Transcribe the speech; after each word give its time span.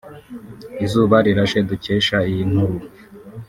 Izuba 0.85 1.15
Rirashe 1.25 1.59
dukesha 1.69 2.17
iyi 2.29 2.43
nkuru 2.49 2.75